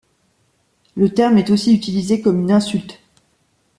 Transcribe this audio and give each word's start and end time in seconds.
Le 0.95 1.13
terme 1.13 1.37
est 1.37 1.51
aussi 1.51 1.75
utilisé 1.75 2.21
comme 2.21 2.39
une 2.41 2.51
insulte. 2.51 2.99